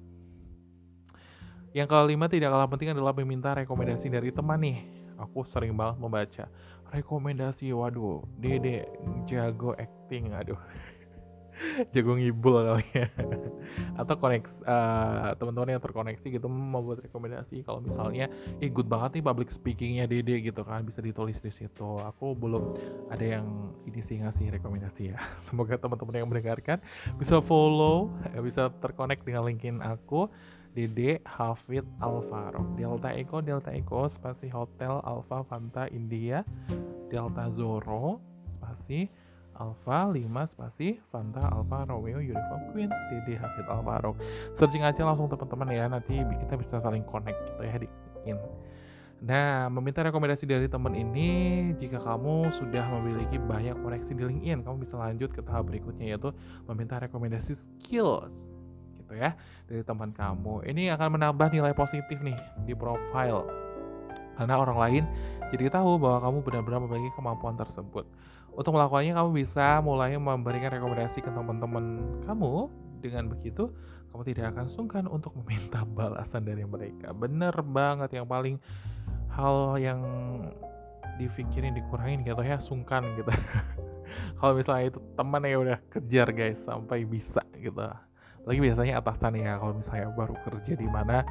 Yang 1.76 1.88
kelima 1.92 2.26
tidak 2.32 2.48
kalah 2.52 2.68
penting 2.68 2.96
adalah 2.96 3.12
meminta 3.12 3.52
rekomendasi 3.52 4.08
dari 4.08 4.32
teman 4.32 4.60
nih. 4.60 4.78
Aku 5.20 5.44
sering 5.44 5.76
banget 5.76 6.00
membaca 6.00 6.44
rekomendasi, 6.92 7.72
waduh, 7.72 8.20
Dede 8.36 8.84
jago 9.24 9.72
acting, 9.80 10.36
aduh. 10.36 10.60
jago 11.92 12.16
ngibul 12.16 12.64
kali 12.64 12.86
ya. 12.92 13.08
Atau 14.00 14.16
koneksi 14.20 14.64
uh, 14.64 15.32
teman-teman 15.36 15.76
yang 15.76 15.82
terkoneksi 15.82 16.26
gitu 16.28 16.46
membuat 16.48 17.04
rekomendasi 17.04 17.64
kalau 17.64 17.80
misalnya, 17.80 18.28
eh 18.60 18.68
good 18.68 18.88
banget 18.88 19.20
nih 19.20 19.24
public 19.24 19.48
speakingnya 19.48 20.04
Dede 20.08 20.40
gitu 20.44 20.60
kan 20.64 20.84
bisa 20.84 21.00
ditulis 21.00 21.40
di 21.40 21.52
situ. 21.52 21.88
Aku 22.00 22.36
belum 22.36 22.76
ada 23.08 23.40
yang 23.40 23.72
ini 23.88 24.00
sih 24.04 24.20
ngasih 24.20 24.52
rekomendasi 24.60 25.16
ya. 25.16 25.18
Semoga 25.46 25.80
teman-teman 25.80 26.24
yang 26.24 26.28
mendengarkan 26.28 26.80
bisa 27.16 27.40
follow, 27.40 28.12
bisa 28.44 28.68
terkonek 28.80 29.24
dengan 29.24 29.48
linkin 29.48 29.80
aku 29.80 30.28
Dede 30.72 31.20
Hafid 31.28 31.84
Alvaro. 32.00 32.64
Delta 32.74 33.12
Eko 33.12 33.44
Delta 33.44 33.70
Eko 33.76 34.08
spasi 34.08 34.48
Hotel 34.48 35.00
Alpha 35.04 35.44
Fanta 35.44 35.84
India. 35.92 36.40
Delta 37.12 37.52
Zoro 37.52 38.20
spasi 38.48 39.04
Alpha 39.52 40.08
5 40.08 40.24
spasi 40.48 40.96
Fanta 41.12 41.44
Alpha 41.52 41.84
Romeo 41.84 42.24
Uniform 42.24 42.72
Queen. 42.72 42.90
Dede 43.12 43.36
Hafid 43.36 43.68
Alvaro. 43.68 44.16
Searching 44.56 44.80
aja 44.80 45.04
langsung 45.04 45.28
teman-teman 45.28 45.68
ya. 45.76 45.84
Nanti 45.92 46.24
kita 46.24 46.56
bisa 46.56 46.80
saling 46.80 47.04
connect 47.04 47.36
gitu 47.52 47.62
ya 47.68 47.76
di 47.76 47.88
in. 48.24 48.40
Nah, 49.22 49.70
meminta 49.70 50.02
rekomendasi 50.02 50.50
dari 50.50 50.66
teman 50.66 50.98
ini, 50.98 51.70
jika 51.78 52.02
kamu 52.02 52.50
sudah 52.58 52.82
memiliki 52.90 53.38
banyak 53.38 53.78
koneksi 53.78 54.18
di 54.18 54.22
LinkedIn, 54.26 54.66
kamu 54.66 54.82
bisa 54.82 54.98
lanjut 54.98 55.30
ke 55.30 55.38
tahap 55.46 55.70
berikutnya 55.70 56.18
yaitu 56.18 56.34
meminta 56.66 56.98
rekomendasi 56.98 57.54
skills 57.54 58.50
gitu 59.12 59.20
ya 59.20 59.36
dari 59.68 59.84
teman 59.84 60.10
kamu. 60.16 60.64
Ini 60.64 60.96
akan 60.96 61.20
menambah 61.20 61.52
nilai 61.52 61.76
positif 61.76 62.16
nih 62.24 62.36
di 62.64 62.72
profile. 62.72 63.44
Karena 64.32 64.56
orang 64.56 64.78
lain 64.80 65.04
jadi 65.52 65.68
tahu 65.68 66.00
bahwa 66.00 66.24
kamu 66.24 66.38
benar-benar 66.40 66.80
memiliki 66.88 67.12
kemampuan 67.12 67.54
tersebut. 67.60 68.08
Untuk 68.56 68.72
melakukannya 68.72 69.12
kamu 69.12 69.30
bisa 69.36 69.84
mulai 69.84 70.16
memberikan 70.16 70.72
rekomendasi 70.72 71.20
ke 71.20 71.28
teman-teman 71.28 72.00
kamu. 72.24 72.72
Dengan 73.02 73.26
begitu, 73.28 73.68
kamu 74.14 74.22
tidak 74.30 74.54
akan 74.56 74.66
sungkan 74.70 75.04
untuk 75.10 75.36
meminta 75.36 75.84
balasan 75.98 76.48
dari 76.48 76.64
mereka. 76.64 77.12
Bener 77.12 77.52
banget 77.60 78.16
yang 78.16 78.24
paling 78.24 78.56
hal 79.32 79.76
yang 79.80 80.00
dipikirin 81.16 81.76
dikurangin 81.76 82.24
gitu 82.24 82.40
ya 82.40 82.56
sungkan 82.56 83.04
gitu 83.16 83.28
kalau 84.40 84.56
misalnya 84.56 84.96
itu 84.96 85.00
teman 85.16 85.44
ya 85.44 85.56
udah 85.60 85.78
kejar 85.92 86.28
guys 86.32 86.64
sampai 86.64 87.04
bisa 87.04 87.44
gitu 87.60 87.80
lagi 88.42 88.58
biasanya 88.58 88.98
atasan 88.98 89.38
ya 89.38 89.58
kalau 89.58 89.74
misalnya 89.78 90.10
baru 90.14 90.34
kerja 90.42 90.72
di 90.74 90.88
mana 90.90 91.22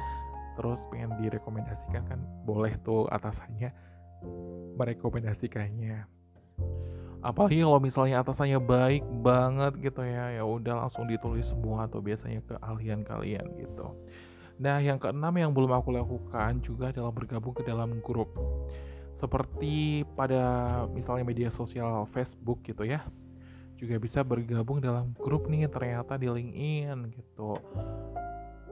terus 0.56 0.84
pengen 0.88 1.16
direkomendasikan 1.20 2.04
kan 2.08 2.20
boleh 2.44 2.76
tuh 2.84 3.08
atasannya 3.08 3.72
merekomendasikannya. 4.76 6.06
Apalagi 7.22 7.62
kalau 7.62 7.78
misalnya 7.78 8.18
atasannya 8.18 8.58
baik 8.58 9.04
banget 9.22 9.78
gitu 9.78 10.02
ya 10.02 10.42
ya 10.42 10.42
udah 10.42 10.86
langsung 10.86 11.06
ditulis 11.06 11.46
semua 11.46 11.86
atau 11.86 12.02
biasanya 12.02 12.42
ke 12.42 12.54
ahlian 12.58 13.06
kalian 13.06 13.46
gitu. 13.62 13.94
Nah 14.58 14.82
yang 14.82 14.98
keenam 14.98 15.30
yang 15.38 15.50
belum 15.54 15.70
aku 15.70 15.94
lakukan 15.94 16.58
juga 16.66 16.90
adalah 16.90 17.14
bergabung 17.14 17.54
ke 17.54 17.62
dalam 17.62 18.02
grup. 18.02 18.34
Seperti 19.14 20.02
pada 20.16 20.42
misalnya 20.90 21.22
media 21.22 21.50
sosial 21.52 22.08
Facebook 22.10 22.64
gitu 22.64 22.82
ya 22.88 23.04
juga 23.82 23.98
bisa 23.98 24.22
bergabung 24.22 24.78
dalam 24.78 25.10
grup 25.18 25.50
nih 25.50 25.66
ternyata 25.66 26.14
di 26.14 26.30
LinkedIn 26.30 27.10
gitu. 27.18 27.58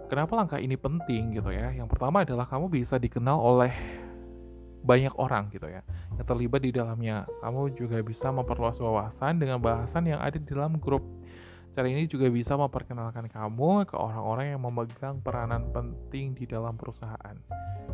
Kenapa 0.07 0.39
langkah 0.39 0.63
ini 0.63 0.79
penting 0.79 1.35
gitu 1.35 1.51
ya? 1.51 1.75
Yang 1.75 1.91
pertama 1.91 2.23
adalah 2.23 2.47
kamu 2.47 2.71
bisa 2.71 2.95
dikenal 2.95 3.35
oleh 3.35 3.75
banyak 4.81 5.13
orang 5.21 5.53
gitu 5.53 5.69
ya 5.69 5.85
yang 6.15 6.27
terlibat 6.27 6.63
di 6.63 6.71
dalamnya. 6.71 7.27
Kamu 7.43 7.75
juga 7.75 7.99
bisa 8.07 8.31
memperluas 8.31 8.79
wawasan 8.79 9.43
dengan 9.43 9.59
bahasan 9.59 10.07
yang 10.07 10.23
ada 10.23 10.39
di 10.39 10.47
dalam 10.47 10.79
grup. 10.79 11.03
Cara 11.71 11.87
ini 11.87 12.11
juga 12.11 12.27
bisa 12.27 12.59
memperkenalkan 12.59 13.31
kamu 13.31 13.87
ke 13.87 13.95
orang-orang 13.95 14.55
yang 14.55 14.63
memegang 14.63 15.23
peranan 15.23 15.71
penting 15.71 16.35
di 16.35 16.43
dalam 16.47 16.75
perusahaan. 16.75 17.39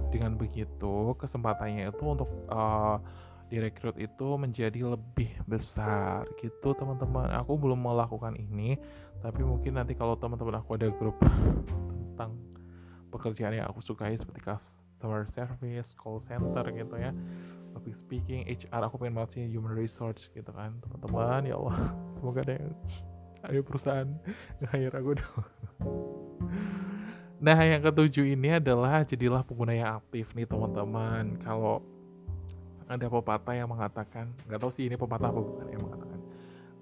Dengan 0.08 0.36
begitu, 0.40 1.12
kesempatannya 1.20 1.92
itu 1.92 2.04
untuk 2.04 2.28
uh, 2.48 2.96
direkrut 3.46 3.94
itu 3.98 4.28
menjadi 4.34 4.80
lebih 4.82 5.30
besar 5.46 6.26
gitu 6.42 6.74
teman-teman. 6.74 7.30
Aku 7.42 7.54
belum 7.54 7.78
melakukan 7.78 8.34
ini 8.34 8.78
tapi 9.22 9.42
mungkin 9.42 9.78
nanti 9.78 9.96
kalau 9.96 10.18
teman-teman 10.18 10.60
aku 10.60 10.76
ada 10.76 10.90
grup 10.92 11.16
tentang 12.14 12.36
pekerjaan 13.10 13.56
yang 13.56 13.66
aku 13.70 13.80
sukai 13.80 14.18
seperti 14.18 14.44
customer 14.44 15.24
service, 15.30 15.96
call 15.96 16.20
center 16.20 16.66
gitu 16.74 16.94
ya 17.00 17.14
public 17.76 17.92
speaking, 17.92 18.40
HR 18.48 18.88
aku 18.88 18.96
pengen 18.96 19.20
banget 19.20 19.30
sih 19.36 19.44
human 19.52 19.76
resource 19.76 20.32
gitu 20.32 20.48
kan 20.48 20.80
teman-teman. 20.80 21.44
Ya 21.44 21.60
Allah 21.60 21.92
semoga 22.16 22.40
ada 22.40 22.56
yang 22.56 22.72
ada 23.44 23.60
perusahaan 23.60 24.08
nge-hire 24.64 24.96
aku 24.96 25.10
dong. 25.20 25.44
Nah, 27.36 27.60
yang 27.60 27.84
ketujuh 27.84 28.32
ini 28.32 28.56
adalah 28.56 29.04
jadilah 29.04 29.44
pengguna 29.44 29.76
yang 29.76 30.00
aktif 30.00 30.32
nih 30.32 30.48
teman-teman. 30.48 31.36
Kalau 31.44 31.84
ada 32.86 33.06
pepatah 33.10 33.54
yang 33.54 33.68
mengatakan, 33.70 34.30
nggak 34.46 34.58
tahu 34.62 34.70
sih 34.70 34.86
ini 34.86 34.94
pepatah 34.94 35.30
apa 35.30 35.40
bukan 35.42 35.66
yang 35.70 35.82
mengatakan, 35.82 36.20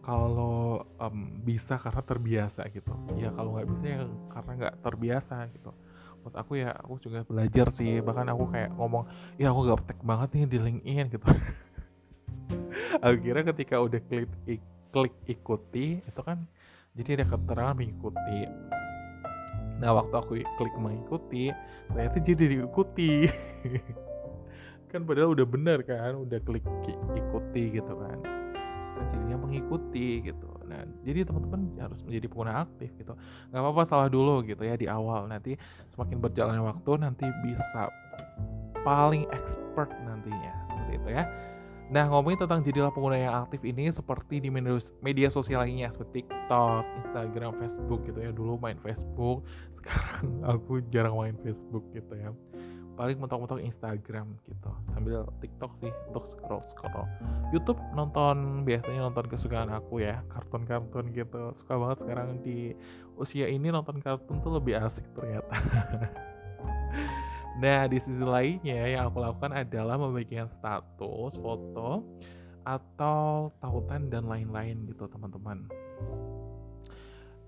kalau 0.04 0.84
um, 1.00 1.18
bisa 1.40 1.80
karena 1.80 2.02
terbiasa 2.04 2.68
gitu. 2.68 2.92
Ya 3.16 3.32
kalau 3.32 3.56
nggak 3.56 3.68
bisa 3.72 3.84
ya 3.88 3.98
karena 4.28 4.52
nggak 4.60 4.74
terbiasa 4.84 5.36
gitu. 5.56 5.72
Buat 6.20 6.34
aku 6.40 6.52
ya 6.60 6.76
aku 6.76 7.00
juga 7.00 7.24
belajar 7.24 7.72
sih. 7.72 8.04
Bahkan 8.04 8.28
aku 8.28 8.44
kayak 8.52 8.70
ngomong, 8.76 9.08
ya 9.40 9.48
aku 9.48 9.60
gak 9.64 9.96
banget 10.04 10.28
nih 10.36 10.44
di 10.44 10.58
LinkedIn 10.60 11.06
gitu. 11.08 11.26
Akhirnya 13.04 13.44
ketika 13.52 13.80
udah 13.80 14.00
klik 14.04 14.62
klik 14.92 15.14
ikuti 15.26 15.98
itu 16.04 16.20
kan 16.22 16.46
jadi 16.94 17.18
ada 17.18 17.34
keterangan 17.34 17.74
mengikuti 17.74 18.46
Nah 19.80 19.90
waktu 19.90 20.14
aku 20.14 20.32
klik 20.56 20.74
mengikuti, 20.78 21.50
ternyata 21.90 22.18
jadi 22.22 22.44
diikuti. 22.56 23.26
kan 24.94 25.02
padahal 25.02 25.34
udah 25.34 25.42
bener 25.42 25.82
kan, 25.82 26.14
udah 26.14 26.38
klik 26.46 26.62
ikuti 27.18 27.82
gitu 27.82 27.92
kan. 27.98 28.18
Dan 28.94 29.04
jadinya 29.10 29.42
mengikuti 29.42 30.22
gitu. 30.22 30.46
Nah 30.70 30.86
jadi 31.02 31.26
teman-teman 31.26 31.74
harus 31.82 32.06
menjadi 32.06 32.30
pengguna 32.30 32.62
aktif 32.62 32.94
gitu. 32.94 33.18
Gak 33.50 33.58
apa-apa 33.58 33.82
salah 33.82 34.06
dulu 34.06 34.46
gitu 34.46 34.62
ya 34.62 34.78
di 34.78 34.86
awal. 34.86 35.26
Nanti 35.26 35.58
semakin 35.90 36.22
berjalannya 36.22 36.62
waktu 36.62 36.90
nanti 37.02 37.26
bisa 37.42 37.90
paling 38.86 39.26
expert 39.34 39.90
nantinya 40.06 40.54
seperti 40.70 40.92
itu 41.02 41.08
ya. 41.10 41.26
Nah, 41.84 42.08
ngomongin 42.08 42.40
tentang 42.40 42.64
jadilah 42.64 42.88
pengguna 42.88 43.20
yang 43.20 43.34
aktif 43.44 43.60
ini 43.60 43.92
seperti 43.92 44.40
di 44.40 44.48
media 44.48 45.28
sosial 45.28 45.68
lainnya 45.68 45.92
seperti 45.92 46.24
TikTok, 46.24 46.80
Instagram, 47.04 47.60
Facebook 47.60 48.08
gitu 48.08 48.24
ya. 48.24 48.32
Dulu 48.32 48.56
main 48.56 48.80
Facebook, 48.80 49.44
sekarang 49.76 50.40
aku 50.48 50.80
jarang 50.88 51.12
main 51.20 51.36
Facebook 51.44 51.84
gitu 51.92 52.08
ya. 52.16 52.32
Paling 52.94 53.18
mentok-mentok 53.18 53.58
Instagram 53.58 54.38
gitu. 54.46 54.70
Sambil 54.86 55.26
TikTok 55.42 55.74
sih 55.74 55.90
untuk 56.10 56.24
scroll-scroll. 56.30 57.06
YouTube 57.50 57.78
nonton 57.92 58.62
biasanya 58.62 59.10
nonton 59.10 59.26
kesukaan 59.26 59.70
aku 59.74 60.02
ya, 60.02 60.22
kartun-kartun 60.30 61.10
gitu. 61.10 61.50
Suka 61.58 61.74
banget 61.74 62.06
sekarang 62.06 62.38
di 62.42 62.78
usia 63.18 63.50
ini 63.50 63.70
nonton 63.74 63.98
kartun 63.98 64.38
tuh 64.42 64.58
lebih 64.58 64.78
asik 64.78 65.06
ternyata. 65.14 65.54
Nah, 67.54 67.86
di 67.86 68.02
sisi 68.02 68.26
lainnya 68.26 68.82
yang 68.90 69.06
aku 69.06 69.22
lakukan 69.22 69.54
adalah 69.54 69.94
membagikan 69.94 70.50
status, 70.50 71.38
foto, 71.38 72.02
atau 72.66 73.54
tautan 73.62 74.10
dan 74.10 74.26
lain-lain 74.26 74.88
gitu 74.90 75.06
teman-teman. 75.06 75.70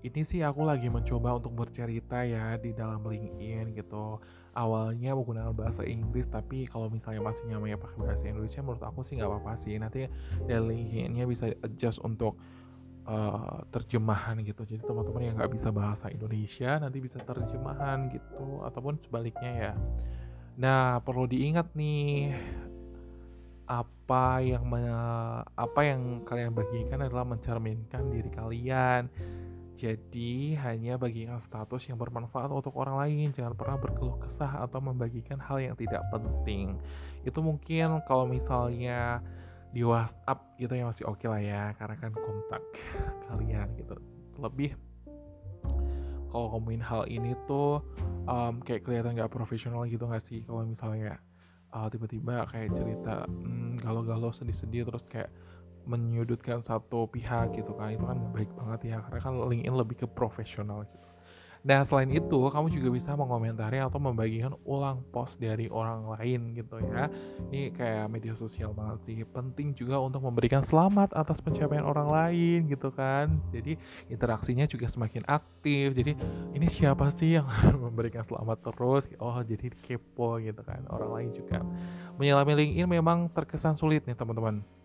Ini 0.05 0.21
sih 0.23 0.39
aku 0.45 0.63
lagi 0.63 0.87
mencoba 0.87 1.35
untuk 1.35 1.57
bercerita 1.57 2.23
ya 2.23 2.55
di 2.55 2.71
dalam 2.71 3.03
LinkedIn 3.03 3.75
gitu. 3.75 4.23
Awalnya 4.57 5.13
menggunakan 5.13 5.53
bahasa 5.53 5.85
Inggris, 5.85 6.25
tapi 6.25 6.65
kalau 6.65 6.89
misalnya 6.89 7.21
masih 7.21 7.45
nyamannya 7.45 7.77
pakai 7.77 7.97
bahasa 8.01 8.25
Indonesia, 8.25 8.65
menurut 8.65 8.81
aku 8.81 9.05
sih 9.05 9.13
nggak 9.13 9.29
apa-apa 9.29 9.53
sih. 9.53 9.77
Nanti 9.77 10.09
LinkedIn-nya 10.49 11.29
bisa 11.29 11.53
adjust 11.61 12.01
untuk 12.01 12.41
uh, 13.07 13.63
terjemahan 13.71 14.41
gitu. 14.43 14.65
Jadi 14.67 14.83
teman-teman 14.83 15.23
yang 15.23 15.35
nggak 15.39 15.53
bisa 15.53 15.69
bahasa 15.71 16.11
Indonesia 16.11 16.77
nanti 16.77 16.97
bisa 16.99 17.17
terjemahan 17.23 18.11
gitu 18.11 18.61
ataupun 18.65 18.99
sebaliknya 18.99 19.51
ya. 19.53 19.73
Nah 20.59 20.99
perlu 21.01 21.25
diingat 21.25 21.71
nih 21.77 22.35
apa 23.67 24.39
yang 24.39 24.63
apa 25.53 25.81
yang 25.83 26.23
kalian 26.23 26.55
bagikan 26.55 27.03
adalah 27.03 27.27
mencerminkan 27.27 28.09
diri 28.11 28.31
kalian. 28.31 29.11
Jadi 29.77 30.57
hanya 30.57 30.97
bagikan 30.97 31.37
status 31.37 31.85
yang 31.85 32.01
bermanfaat 32.01 32.49
untuk 32.49 32.73
orang 32.81 32.97
lain, 32.97 33.29
jangan 33.29 33.53
pernah 33.53 33.77
berkeluh 33.77 34.17
kesah 34.17 34.65
atau 34.65 34.81
membagikan 34.81 35.37
hal 35.37 35.61
yang 35.61 35.77
tidak 35.77 36.01
penting. 36.09 36.81
Itu 37.21 37.45
mungkin 37.45 38.01
kalau 38.09 38.25
misalnya 38.25 39.21
di 39.69 39.85
WhatsApp 39.85 40.57
gitu 40.57 40.73
ya 40.73 40.89
masih 40.89 41.05
oke 41.05 41.21
okay 41.21 41.27
lah 41.29 41.41
ya 41.45 41.63
karena 41.77 41.95
kan 42.01 42.09
kontak 42.09 42.63
kalian 43.29 43.69
gitu. 43.77 43.93
Lebih 44.41 44.73
kalau 46.33 46.57
ngomongin 46.57 46.81
hal 46.81 47.05
ini 47.05 47.37
tuh 47.45 47.85
um, 48.25 48.57
kayak 48.65 48.81
kelihatan 48.81 49.13
nggak 49.13 49.29
profesional 49.29 49.85
gitu 49.85 50.09
nggak 50.09 50.25
sih? 50.25 50.41
Kalau 50.41 50.65
misalnya 50.65 51.21
uh, 51.69 51.85
tiba-tiba 51.85 52.49
kayak 52.49 52.73
cerita 52.73 53.29
hmm, 53.29 53.77
galau-galau 53.85 54.33
sedih-sedih 54.33 54.89
terus 54.89 55.05
kayak 55.05 55.29
menyudutkan 55.87 56.59
satu 56.61 57.07
pihak 57.07 57.55
gitu 57.55 57.71
kan 57.79 57.95
itu 57.95 58.03
kan 58.03 58.19
baik 58.35 58.51
banget 58.53 58.93
ya 58.93 58.97
karena 59.07 59.19
kan 59.23 59.33
LinkedIn 59.47 59.75
lebih 59.75 59.95
ke 60.03 60.07
profesional 60.07 60.83
gitu 60.85 61.07
Nah, 61.67 61.83
selain 61.83 62.07
itu, 62.15 62.39
kamu 62.47 62.71
juga 62.71 62.89
bisa 62.95 63.11
mengomentari 63.17 63.83
atau 63.83 63.99
membagikan 63.99 64.55
ulang 64.63 65.03
post 65.11 65.35
dari 65.35 65.67
orang 65.67 66.07
lain 66.15 66.55
gitu 66.55 66.79
ya. 66.79 67.11
Ini 67.51 67.75
kayak 67.75 68.07
media 68.07 68.33
sosial 68.39 68.71
banget 68.71 69.03
sih. 69.03 69.17
Penting 69.27 69.75
juga 69.75 69.99
untuk 69.99 70.23
memberikan 70.23 70.63
selamat 70.63 71.11
atas 71.11 71.43
pencapaian 71.43 71.83
orang 71.83 72.07
lain 72.07 72.71
gitu 72.71 72.87
kan. 72.95 73.41
Jadi 73.51 73.75
interaksinya 74.07 74.63
juga 74.63 74.87
semakin 74.87 75.27
aktif. 75.27 75.91
Jadi 75.91 76.15
ini 76.55 76.67
siapa 76.71 77.11
sih 77.11 77.35
yang 77.35 77.47
memberikan 77.83 78.23
selamat 78.23 78.71
terus? 78.71 79.03
Oh, 79.19 79.35
jadi 79.43 79.67
kepo 79.83 80.39
gitu 80.39 80.63
kan. 80.63 80.87
Orang 80.87 81.19
lain 81.19 81.35
juga. 81.35 81.59
Menyelami 82.15 82.63
LinkedIn 82.63 82.87
memang 82.87 83.27
terkesan 83.27 83.75
sulit 83.75 84.07
nih 84.07 84.15
teman-teman 84.15 84.76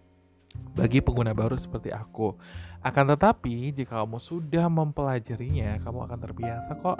bagi 0.72 1.04
pengguna 1.04 1.36
baru 1.36 1.56
seperti 1.56 1.92
aku. 1.92 2.34
Akan 2.82 3.06
tetapi, 3.06 3.70
jika 3.70 4.02
kamu 4.02 4.18
sudah 4.18 4.66
mempelajarinya, 4.66 5.78
kamu 5.84 5.98
akan 6.08 6.18
terbiasa 6.18 6.74
kok. 6.80 6.98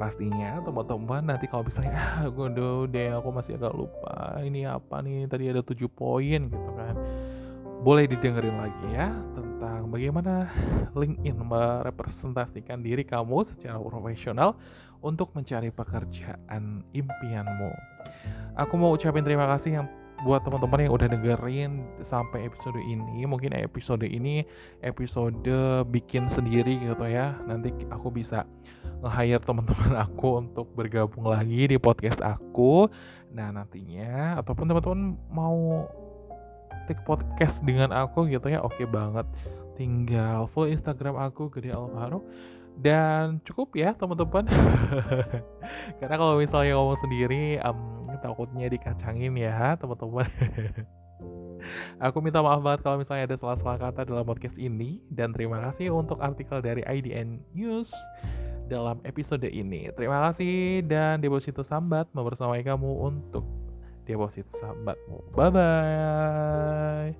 Pastinya 0.00 0.58
teman-teman 0.64 1.22
nanti 1.22 1.46
kalau 1.46 1.62
misalnya 1.62 1.94
ah, 1.94 2.26
gue 2.26 2.48
udah 2.90 3.22
aku 3.22 3.28
masih 3.30 3.54
agak 3.54 3.70
lupa 3.70 4.40
ini 4.42 4.66
apa 4.66 4.98
nih 4.98 5.30
tadi 5.30 5.46
ada 5.46 5.62
tujuh 5.62 5.86
poin 5.86 6.50
gitu 6.50 6.70
kan 6.74 6.96
boleh 7.86 8.10
didengerin 8.10 8.56
lagi 8.58 8.86
ya 8.94 9.14
tentang 9.34 9.90
bagaimana 9.90 10.50
LinkedIn 10.94 11.38
merepresentasikan 11.38 12.82
diri 12.82 13.06
kamu 13.06 13.46
secara 13.46 13.78
profesional 13.78 14.58
untuk 15.02 15.34
mencari 15.34 15.74
pekerjaan 15.74 16.86
impianmu. 16.94 17.70
Aku 18.54 18.78
mau 18.78 18.94
ucapin 18.94 19.26
terima 19.26 19.50
kasih 19.50 19.82
yang 19.82 19.86
buat 20.22 20.46
teman-teman 20.46 20.86
yang 20.86 20.94
udah 20.94 21.08
dengerin 21.10 21.72
sampai 22.06 22.46
episode 22.46 22.78
ini 22.78 23.26
mungkin 23.26 23.50
episode 23.58 24.06
ini 24.06 24.46
episode 24.78 25.54
bikin 25.90 26.30
sendiri 26.30 26.78
gitu 26.78 27.06
ya. 27.10 27.34
Nanti 27.42 27.74
aku 27.90 28.14
bisa 28.14 28.46
nge-hire 29.02 29.42
teman-teman 29.42 29.98
aku 30.06 30.38
untuk 30.38 30.70
bergabung 30.78 31.26
lagi 31.26 31.66
di 31.66 31.76
podcast 31.76 32.22
aku. 32.22 32.86
Nah 33.34 33.50
nantinya 33.50 34.38
ataupun 34.38 34.70
teman-teman 34.70 35.18
mau 35.26 35.90
take 36.86 37.02
podcast 37.02 37.62
dengan 37.66 37.90
aku 37.90 38.30
gitu 38.30 38.46
ya 38.46 38.62
oke 38.62 38.78
okay 38.78 38.86
banget. 38.86 39.26
Tinggal 39.74 40.46
follow 40.52 40.70
Instagram 40.70 41.18
aku 41.18 41.50
Gede 41.50 41.74
Alvaro 41.74 42.22
dan 42.80 43.38
cukup 43.44 43.76
ya 43.76 43.92
teman-teman 43.92 44.48
karena 46.00 46.16
kalau 46.16 46.34
misalnya 46.40 46.76
ngomong 46.78 46.98
sendiri 46.98 47.60
um, 47.62 48.08
takutnya 48.20 48.66
dikacangin 48.72 49.34
ya 49.36 49.76
teman-teman 49.76 50.28
Aku 52.02 52.18
minta 52.18 52.42
maaf 52.42 52.58
banget 52.58 52.82
kalau 52.82 52.98
misalnya 52.98 53.30
ada 53.30 53.38
salah-salah 53.38 53.78
kata 53.78 54.02
dalam 54.02 54.26
podcast 54.26 54.58
ini 54.58 54.98
dan 55.06 55.30
terima 55.30 55.62
kasih 55.70 55.94
untuk 55.94 56.18
artikel 56.18 56.58
dari 56.58 56.82
IDN 56.82 57.38
News 57.54 57.94
dalam 58.66 58.98
episode 59.06 59.46
ini. 59.46 59.86
Terima 59.94 60.18
kasih 60.26 60.82
dan 60.86 61.22
deposito 61.22 61.62
sambat 61.62 62.10
membersamai 62.10 62.66
kamu 62.66 62.90
untuk 63.06 63.46
deposito 64.06 64.50
sambatmu. 64.50 65.22
Bye 65.34 65.50
bye. 65.54 67.10